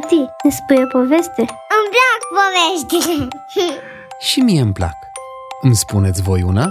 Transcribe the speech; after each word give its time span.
Tati, 0.00 0.30
ne 0.42 0.50
spui 0.50 0.82
o 0.82 0.86
poveste? 0.86 1.40
Îmi 1.76 1.90
plac 1.94 2.20
poveștile 2.36 3.28
Și 4.28 4.40
mie 4.40 4.60
îmi 4.60 4.72
plac. 4.72 4.96
Îmi 5.60 5.74
spuneți 5.74 6.22
voi 6.22 6.42
una? 6.42 6.70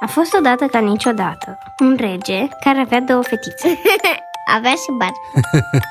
A 0.00 0.06
fost 0.06 0.34
odată 0.34 0.66
ca 0.66 0.78
niciodată 0.78 1.58
un 1.78 1.96
rege 2.00 2.48
care 2.64 2.78
avea 2.78 3.00
două 3.00 3.22
fetițe. 3.22 3.78
Avea 4.56 4.70
și 4.70 4.90
bar 4.98 5.12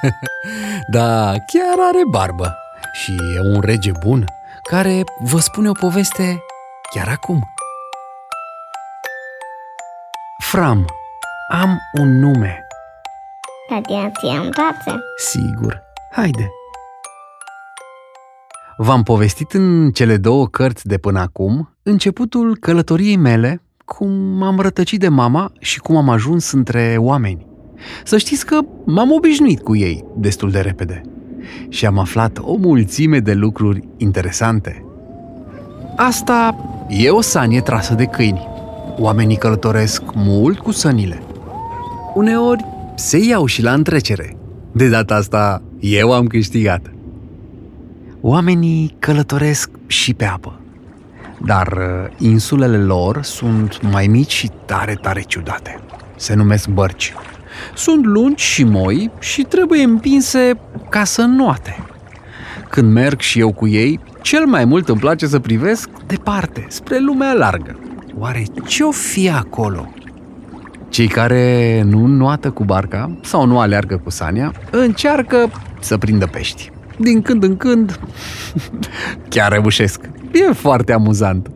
Da, 0.96 1.32
chiar 1.32 1.88
are 1.88 2.02
barbă. 2.10 2.58
Și 2.94 3.12
e 3.36 3.40
un 3.56 3.62
rege 3.62 3.92
bun 4.06 4.26
care 4.64 5.04
vă 5.20 5.40
spune 5.40 5.70
o 5.70 5.74
poveste 5.74 6.44
chiar 6.94 7.08
acum. 7.08 7.40
Fram, 10.44 10.86
am 11.50 11.78
un 12.00 12.20
nume. 12.20 12.66
Tati, 13.70 14.12
ți-am 14.20 14.50
brațe 14.50 15.00
Sigur. 15.18 15.91
Haide. 16.12 16.52
V-am 18.78 19.04
povestit 19.04 19.54
în 19.54 19.92
cele 19.92 20.18
două 20.18 20.48
cărți 20.48 20.88
de 20.88 20.98
până 20.98 21.20
acum 21.20 21.78
începutul 21.84 22.58
călătoriei 22.58 23.16
mele, 23.16 23.62
cum 23.86 24.12
m-am 24.12 24.60
rătăcit 24.60 25.00
de 25.00 25.08
mama 25.08 25.52
și 25.60 25.80
cum 25.80 25.96
am 25.96 26.10
ajuns 26.10 26.52
între 26.52 26.96
oameni. 26.98 27.46
Să 28.04 28.18
știți 28.18 28.46
că 28.46 28.60
m-am 28.86 29.12
obișnuit 29.12 29.62
cu 29.62 29.76
ei 29.76 30.06
destul 30.18 30.52
de 30.52 30.60
repede 30.60 31.02
și 31.70 31.86
am 31.86 31.98
aflat 31.98 32.38
o 32.42 32.56
mulțime 32.56 33.20
de 33.20 33.34
lucruri 33.34 33.88
interesante. 33.98 34.86
Asta 35.96 36.56
e 36.90 37.10
o 37.10 37.22
sanie 37.22 37.62
trasă 37.62 37.94
de 37.94 38.06
câini. 38.06 38.48
Oamenii 38.98 39.38
călătoresc 39.38 40.04
mult 40.16 40.60
cu 40.60 40.72
sănile. 40.72 41.24
Uneori 42.14 42.66
se 42.96 43.18
iau 43.18 43.46
și 43.46 43.62
la 43.62 43.74
întrecere. 43.74 44.38
De 44.72 44.90
data 44.90 45.16
asta 45.16 45.62
eu 45.82 46.14
am 46.14 46.28
câștigat. 46.28 46.92
Oamenii 48.22 48.96
călătoresc 49.00 49.70
și 49.88 50.14
pe 50.14 50.26
apă. 50.26 50.60
Dar 51.46 51.68
uh, 51.68 52.12
insulele 52.18 52.78
lor 52.78 53.24
sunt 53.24 53.92
mai 53.92 54.08
mici 54.08 54.32
și 54.32 54.52
tare, 54.66 54.98
tare 55.02 55.22
ciudate. 55.22 55.80
Se 56.16 56.34
numesc 56.34 56.68
bărci. 56.68 57.14
Sunt 57.76 58.06
lungi 58.06 58.44
și 58.44 58.64
moi 58.64 59.12
și 59.20 59.42
trebuie 59.42 59.84
împinse 59.84 60.60
ca 60.90 61.04
să 61.04 61.22
noate. 61.22 61.78
Când 62.70 62.92
merg 62.92 63.20
și 63.20 63.40
eu 63.40 63.54
cu 63.54 63.68
ei, 63.68 64.00
cel 64.22 64.46
mai 64.46 64.66
mult 64.66 64.90
îmi 64.90 65.00
place 65.00 65.28
să 65.28 65.40
privesc 65.40 65.90
departe, 66.08 66.66
spre 66.70 67.00
lumea 67.00 67.34
largă. 67.34 67.80
Oare 68.18 68.44
ce-o 68.68 68.92
fi 68.92 69.30
acolo? 69.30 69.94
Cei 70.90 71.08
care 71.08 71.82
nu 71.86 72.06
nuată 72.06 72.50
cu 72.50 72.64
barca 72.64 73.18
sau 73.22 73.46
nu 73.46 73.60
aleargă 73.60 74.02
cu 74.04 74.10
sania, 74.10 74.54
încearcă 74.72 75.50
să 75.84 75.98
prindă 75.98 76.26
pești. 76.26 76.72
Din 76.98 77.22
când 77.22 77.44
în 77.44 77.58
când, 77.58 78.00
chiar 79.30 79.52
reușesc. 79.52 80.02
E 80.32 80.54
foarte 80.54 80.94
amuzant. 80.94 81.52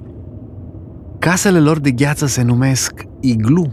Casele 1.19 1.59
lor 1.59 1.79
de 1.79 1.91
gheață 1.91 2.25
se 2.25 2.41
numesc 2.41 2.93
iglu. 3.19 3.71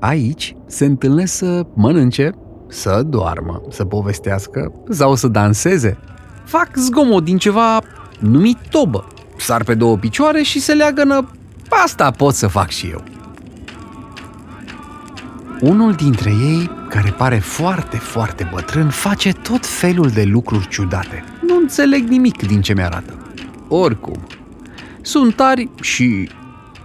Aici 0.00 0.56
se 0.66 0.84
întâlnesc 0.84 1.34
să 1.34 1.66
mănânce, 1.74 2.30
să 2.68 3.02
doarmă, 3.06 3.62
să 3.70 3.84
povestească 3.84 4.72
sau 4.88 5.14
să 5.14 5.28
danseze. 5.28 5.98
Fac 6.44 6.76
zgomot 6.76 7.24
din 7.24 7.38
ceva 7.38 7.80
numit 8.18 8.56
tobă. 8.70 9.06
Sar 9.36 9.64
pe 9.64 9.74
două 9.74 9.96
picioare 9.96 10.42
și 10.42 10.60
se 10.60 10.72
leagănă. 10.72 11.30
Asta 11.84 12.10
pot 12.10 12.34
să 12.34 12.46
fac 12.46 12.68
și 12.68 12.86
eu. 12.86 13.02
Unul 15.60 15.92
dintre 15.92 16.30
ei, 16.30 16.70
care 16.88 17.10
pare 17.10 17.38
foarte, 17.38 17.96
foarte 17.96 18.50
bătrân, 18.52 18.88
face 18.88 19.32
tot 19.32 19.66
felul 19.66 20.08
de 20.08 20.22
lucruri 20.22 20.68
ciudate. 20.68 21.24
Nu 21.46 21.56
înțeleg 21.56 22.08
nimic 22.08 22.46
din 22.46 22.60
ce 22.60 22.74
mi-arată. 22.74 23.18
Oricum, 23.68 24.26
sunt 25.00 25.34
tari 25.34 25.70
și 25.80 26.30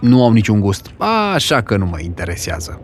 nu 0.00 0.24
au 0.24 0.32
niciun 0.32 0.60
gust, 0.60 0.90
așa 1.34 1.60
că 1.60 1.76
nu 1.76 1.86
mă 1.86 2.00
interesează. 2.00 2.80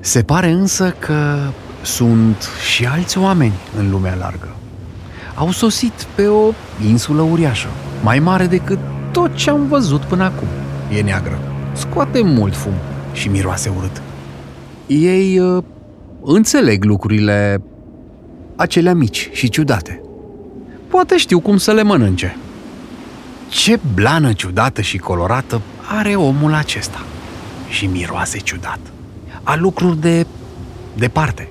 Se 0.00 0.22
pare 0.22 0.50
însă 0.50 0.94
că 0.98 1.36
sunt 1.82 2.48
și 2.70 2.86
alți 2.86 3.18
oameni 3.18 3.54
în 3.78 3.90
lumea 3.90 4.14
largă. 4.14 4.48
Au 5.34 5.50
sosit 5.50 6.06
pe 6.14 6.26
o 6.26 6.52
insulă 6.88 7.22
uriașă, 7.22 7.68
mai 8.02 8.18
mare 8.18 8.46
decât 8.46 8.78
tot 9.10 9.34
ce 9.34 9.50
am 9.50 9.66
văzut 9.66 10.00
până 10.00 10.24
acum. 10.24 10.48
E 10.96 11.02
neagră, 11.02 11.38
scoate 11.72 12.22
mult 12.22 12.56
fum 12.56 12.72
și 13.12 13.28
miroase 13.28 13.72
urât. 13.76 14.02
Ei 14.86 15.38
uh, 15.38 15.62
înțeleg 16.22 16.84
lucrurile 16.84 17.62
acelea 18.56 18.94
mici 18.94 19.28
și 19.32 19.48
ciudate. 19.48 20.02
Poate 20.88 21.16
știu 21.16 21.40
cum 21.40 21.56
să 21.56 21.72
le 21.72 21.82
mănânce. 21.82 22.36
Ce 23.48 23.78
blană 23.94 24.32
ciudată 24.32 24.80
și 24.80 24.98
colorată 24.98 25.60
are 25.98 26.14
omul 26.14 26.54
acesta. 26.54 27.04
Și 27.68 27.86
miroase 27.86 28.38
ciudat. 28.38 28.80
A 29.42 29.56
lucruri 29.56 30.00
de 30.00 30.26
departe. 30.96 31.48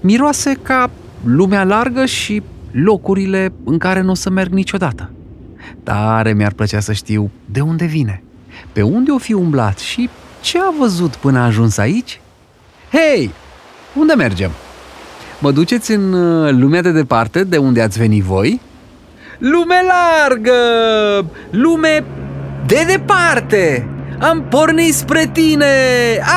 Miroase 0.00 0.58
ca 0.62 0.90
lumea 1.24 1.64
largă 1.64 2.04
și 2.04 2.42
locurile 2.70 3.52
în 3.64 3.78
care 3.78 4.00
nu 4.00 4.10
o 4.10 4.14
să 4.14 4.30
merg 4.30 4.52
niciodată. 4.52 5.10
Tare 5.82 6.32
mi-ar 6.32 6.52
plăcea 6.52 6.80
să 6.80 6.92
știu 6.92 7.30
de 7.44 7.60
unde 7.60 7.84
vine, 7.84 8.22
pe 8.72 8.82
unde 8.82 9.10
o 9.10 9.18
fi 9.18 9.32
umblat 9.32 9.78
și 9.78 10.08
ce 10.40 10.58
a 10.58 10.74
văzut 10.78 11.14
până 11.14 11.38
a 11.38 11.44
ajuns 11.44 11.76
aici. 11.76 12.20
Hei, 12.90 13.30
unde 13.94 14.14
mergem? 14.14 14.50
Mă 15.38 15.50
duceți 15.50 15.92
în 15.92 16.12
uh, 16.12 16.50
lumea 16.50 16.82
de 16.82 16.90
departe, 16.90 17.44
de 17.44 17.56
unde 17.56 17.82
ați 17.82 17.98
venit 17.98 18.22
voi? 18.22 18.60
Lume 19.38 19.74
largă! 19.86 20.52
Lume 21.50 22.04
de 22.66 22.84
departe! 22.86 23.88
Am 24.20 24.42
pornit 24.42 24.94
spre 24.94 25.30
tine! 25.32 25.66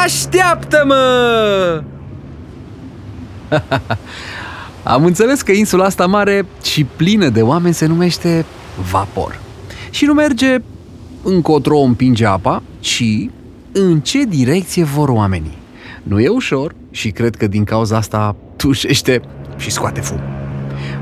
Așteaptă-mă! 0.04 1.84
Am 4.84 5.06
înțeles 5.06 5.42
că 5.42 5.52
insula 5.52 5.86
asta 5.86 6.06
mare 6.06 6.46
și 6.64 6.84
plină 6.84 7.30
de 7.30 7.42
oameni 7.42 7.74
se 7.74 7.86
numește 7.86 8.46
Vapor. 8.92 9.40
Și 9.90 10.06
nu 10.06 10.14
merge 10.14 10.58
încotro 11.24 11.78
o 11.78 11.84
împinge 11.84 12.26
apa, 12.26 12.64
ci 12.80 13.04
în 13.72 14.02
ce 14.02 14.24
direcție 14.24 14.84
vor 14.84 15.10
oamenii. 15.10 15.58
Nu 16.04 16.20
e 16.20 16.28
ușor 16.28 16.76
și 16.92 17.12
cred 17.12 17.36
că 17.36 17.48
din 17.48 17.64
cauza 17.64 17.98
asta 17.98 18.36
tușește 18.56 19.22
și 19.58 19.72
scoate 19.72 20.02
fum. 20.02 20.20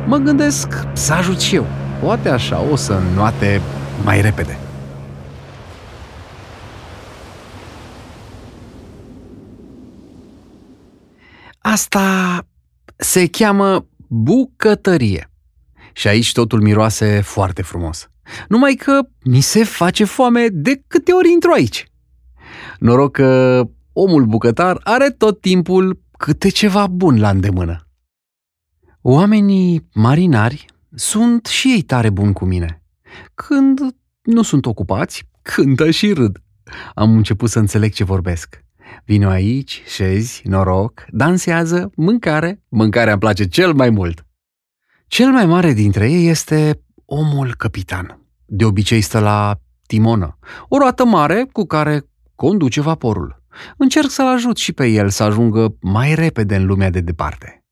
Mă 0.07 0.17
gândesc 0.17 0.67
să 0.93 1.13
ajut 1.13 1.39
și 1.39 1.55
eu. 1.55 1.65
Poate 2.01 2.29
așa 2.29 2.63
o 2.71 2.75
să 2.75 2.99
noate 3.15 3.61
mai 4.03 4.21
repede. 4.21 4.57
Asta 11.59 12.39
se 12.95 13.27
cheamă 13.27 13.85
bucătărie. 14.07 15.31
Și 15.93 16.07
aici 16.07 16.31
totul 16.31 16.61
miroase 16.61 17.21
foarte 17.21 17.61
frumos. 17.61 18.09
Numai 18.47 18.73
că 18.73 18.99
mi 19.23 19.41
se 19.41 19.63
face 19.63 20.03
foame 20.03 20.47
de 20.51 20.83
câte 20.87 21.11
ori 21.11 21.31
intru 21.31 21.51
aici. 21.51 21.91
Noroc 22.79 23.11
că 23.11 23.63
omul 23.93 24.25
bucătar 24.25 24.79
are 24.83 25.09
tot 25.09 25.41
timpul 25.41 26.01
câte 26.17 26.49
ceva 26.49 26.87
bun 26.87 27.19
la 27.19 27.29
îndemână. 27.29 27.87
Oamenii 29.01 29.87
marinari 29.93 30.65
sunt 30.95 31.45
și 31.45 31.67
ei 31.67 31.81
tare 31.81 32.09
buni 32.09 32.33
cu 32.33 32.45
mine. 32.45 32.81
Când 33.33 33.79
nu 34.21 34.41
sunt 34.41 34.65
ocupați, 34.65 35.29
cântă 35.41 35.89
și 35.89 36.13
râd. 36.13 36.41
Am 36.93 37.15
început 37.15 37.49
să 37.49 37.59
înțeleg 37.59 37.93
ce 37.93 38.03
vorbesc. 38.03 38.65
Vino 39.05 39.29
aici, 39.29 39.83
șezi, 39.85 40.41
noroc, 40.45 41.05
dansează, 41.09 41.91
mâncare, 41.95 42.63
mâncarea 42.69 43.11
îmi 43.11 43.21
place 43.21 43.47
cel 43.47 43.73
mai 43.73 43.89
mult. 43.89 44.25
Cel 45.07 45.31
mai 45.31 45.45
mare 45.45 45.73
dintre 45.73 46.11
ei 46.11 46.27
este 46.27 46.81
omul 47.09 47.55
capitan. 47.55 48.21
De 48.45 48.65
obicei 48.65 49.01
stă 49.01 49.19
la 49.19 49.59
timonă, 49.85 50.37
o 50.67 50.77
roată 50.77 51.05
mare 51.05 51.47
cu 51.51 51.65
care 51.65 52.05
conduce 52.35 52.81
vaporul. 52.81 53.43
Încerc 53.77 54.09
să-l 54.09 54.27
ajut 54.27 54.57
și 54.57 54.73
pe 54.73 54.87
el 54.87 55.09
să 55.09 55.23
ajungă 55.23 55.75
mai 55.81 56.15
repede 56.15 56.55
în 56.55 56.65
lumea 56.65 56.89
de 56.89 56.99
departe. 57.01 57.65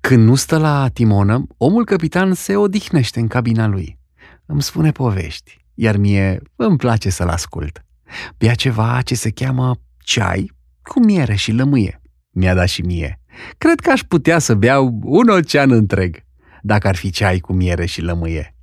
Când 0.00 0.26
nu 0.26 0.34
stă 0.34 0.58
la 0.58 0.88
timonă, 0.88 1.46
omul 1.56 1.84
capitan 1.84 2.34
se 2.34 2.56
odihnește 2.56 3.20
în 3.20 3.26
cabina 3.26 3.66
lui. 3.66 3.98
Îmi 4.46 4.62
spune 4.62 4.92
povești, 4.92 5.66
iar 5.74 5.96
mie 5.96 6.42
îmi 6.56 6.76
place 6.76 7.10
să-l 7.10 7.28
ascult. 7.28 7.84
Bea 8.38 8.54
ceva 8.54 9.02
ce 9.02 9.14
se 9.14 9.30
cheamă 9.30 9.74
ceai 9.98 10.52
cu 10.82 11.04
miere 11.04 11.34
și 11.34 11.52
lămâie. 11.52 12.00
Mi-a 12.30 12.54
dat 12.54 12.68
și 12.68 12.82
mie. 12.82 13.20
Cred 13.58 13.80
că 13.80 13.90
aș 13.90 14.00
putea 14.00 14.38
să 14.38 14.54
beau 14.54 14.98
un 15.02 15.28
ocean 15.28 15.70
întreg, 15.70 16.24
dacă 16.62 16.88
ar 16.88 16.96
fi 16.96 17.10
ceai 17.10 17.38
cu 17.38 17.52
miere 17.52 17.86
și 17.86 18.00
lămâie. 18.00 18.53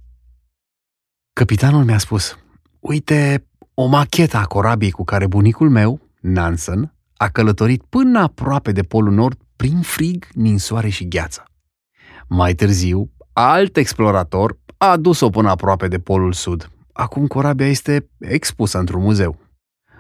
Capitanul 1.33 1.83
mi-a 1.83 1.98
spus, 1.98 2.38
uite 2.80 3.48
o 3.74 3.86
machetă 3.86 4.38
a 4.38 4.45
corabiei 4.45 4.92
cu 4.92 5.04
care 5.04 5.28
bunicul 5.28 5.69
meu, 5.69 6.00
Nansen, 6.22 6.94
a 7.18 7.30
călătorit 7.30 7.83
până 7.83 8.19
aproape 8.19 8.72
de 8.72 8.81
Polul 8.81 9.13
Nord 9.13 9.39
prin 9.56 9.81
frig, 9.81 10.28
ninsoare 10.33 10.89
și 10.89 11.07
gheață. 11.07 11.44
Mai 12.28 12.54
târziu, 12.54 13.12
alt 13.33 13.78
explorator 13.78 14.60
a 14.78 14.89
adus-o 14.89 15.30
până 15.30 15.50
aproape 15.50 15.88
de 15.88 16.00
Polul 16.00 16.33
Sud. 16.33 16.72
Acum 16.94 17.28
corabia 17.28 17.68
este 17.68 18.10
expusă 18.19 18.77
într-un 18.77 19.01
muzeu. 19.01 19.38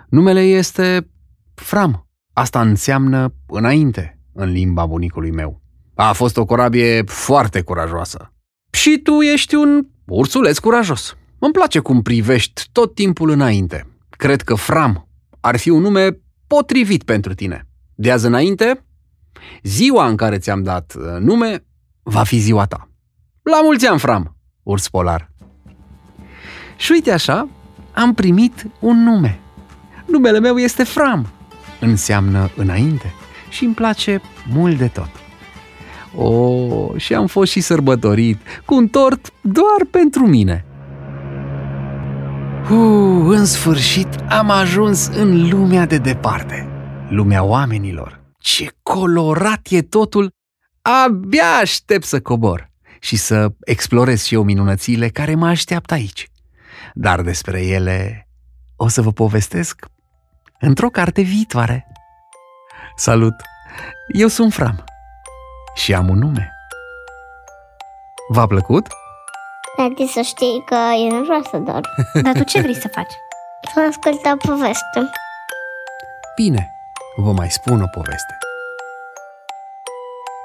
Numele 0.09 0.41
este 0.41 1.07
Fram. 1.55 2.07
Asta 2.33 2.61
înseamnă 2.61 3.33
înainte 3.47 4.19
în 4.33 4.51
limba 4.51 4.85
bunicului 4.85 5.31
meu. 5.31 5.61
A 5.95 6.11
fost 6.11 6.37
o 6.37 6.45
corabie 6.45 7.03
foarte 7.05 7.61
curajoasă. 7.61 8.33
Și 8.71 8.99
tu 9.03 9.21
ești 9.21 9.55
un 9.55 9.87
ursuleț 10.05 10.57
curajos. 10.57 11.15
Îmi 11.43 11.53
place 11.53 11.79
cum 11.79 12.01
privești 12.01 12.63
tot 12.71 12.95
timpul 12.95 13.29
înainte. 13.29 13.87
Cred 14.09 14.41
că 14.41 14.55
Fram 14.55 15.07
ar 15.39 15.57
fi 15.57 15.69
un 15.69 15.81
nume 15.81 16.17
potrivit 16.47 17.03
pentru 17.03 17.33
tine. 17.33 17.67
De 17.95 18.11
azi 18.11 18.25
înainte, 18.25 18.85
ziua 19.63 20.07
în 20.07 20.15
care 20.15 20.37
ți-am 20.37 20.63
dat 20.63 20.93
uh, 20.97 21.03
nume 21.19 21.65
va 22.03 22.23
fi 22.23 22.37
ziua 22.37 22.65
ta. 22.65 22.89
La 23.41 23.61
mulți 23.63 23.87
ani, 23.87 23.99
Fram, 23.99 24.35
urs 24.63 24.89
polar. 24.89 25.31
Și 26.77 26.91
uite 26.91 27.11
așa, 27.11 27.49
am 27.91 28.13
primit 28.13 28.67
un 28.79 29.03
nume. 29.03 29.39
Numele 30.05 30.39
meu 30.39 30.57
este 30.57 30.83
Fram. 30.83 31.27
Înseamnă 31.79 32.51
înainte 32.55 33.13
și 33.49 33.63
îmi 33.63 33.73
place 33.73 34.21
mult 34.53 34.77
de 34.77 34.87
tot. 34.87 35.09
O, 36.15 36.27
oh, 36.27 37.01
și 37.01 37.13
am 37.13 37.27
fost 37.27 37.51
și 37.51 37.61
sărbătorit 37.61 38.37
cu 38.65 38.75
un 38.75 38.87
tort 38.87 39.33
doar 39.41 39.85
pentru 39.91 40.27
mine. 40.27 40.65
Uh, 42.71 43.35
în 43.35 43.45
sfârșit 43.45 44.07
am 44.29 44.49
ajuns 44.49 45.07
în 45.07 45.49
lumea 45.49 45.85
de 45.85 45.97
departe, 45.97 46.69
lumea 47.09 47.43
oamenilor. 47.43 48.21
Ce 48.37 48.67
colorat 48.83 49.67
e 49.69 49.81
totul! 49.81 50.29
Abia 50.81 51.45
aștept 51.61 52.03
să 52.03 52.21
cobor 52.21 52.69
și 52.99 53.15
să 53.15 53.51
explorez 53.59 54.23
și 54.23 54.33
eu 54.33 54.43
minunățile 54.43 55.09
care 55.09 55.35
mă 55.35 55.47
așteaptă 55.47 55.93
aici. 55.93 56.27
Dar 56.93 57.21
despre 57.21 57.65
ele 57.65 58.27
o 58.75 58.87
să 58.87 59.01
vă 59.01 59.11
povestesc 59.11 59.85
într-o 60.59 60.89
carte 60.89 61.21
viitoare. 61.21 61.87
Salut! 62.95 63.35
Eu 64.13 64.27
sunt 64.27 64.53
Fram 64.53 64.83
și 65.75 65.93
am 65.93 66.09
un 66.09 66.17
nume. 66.17 66.51
V-a 68.29 68.47
plăcut? 68.47 68.87
Tati, 69.81 70.07
să 70.07 70.21
știi 70.21 70.63
că 70.65 70.75
eu 70.75 71.17
nu 71.17 71.23
vreau 71.23 71.41
să 71.41 71.57
dorm. 71.57 71.81
Dar 72.23 72.33
tu 72.33 72.43
ce 72.43 72.61
vrei 72.61 72.75
să 72.75 72.87
faci? 72.87 73.13
Să 73.73 73.79
ascult 73.89 74.25
o 74.25 74.47
poveste. 74.47 75.09
Bine, 76.35 76.71
vă 77.15 77.31
mai 77.31 77.49
spun 77.49 77.81
o 77.81 77.87
poveste. 77.91 78.37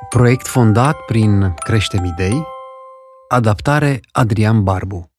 Proiect 0.08 0.46
fondat 0.46 0.96
prin 1.06 1.54
Creștem 1.54 2.04
Idei, 2.04 2.46
adaptare 3.28 4.00
Adrian 4.12 4.62
Barbu. 4.62 5.10